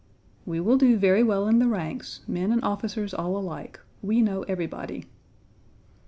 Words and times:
"We 0.47 0.59
will 0.59 0.79
do 0.79 0.97
very 0.97 1.21
well 1.21 1.47
in 1.47 1.59
the 1.59 1.67
ranks; 1.67 2.21
men 2.27 2.51
and 2.51 2.63
officers 2.63 3.13
all 3.13 3.37
alike; 3.37 3.79
we 4.01 4.19
know 4.23 4.41
everybody." 4.47 5.05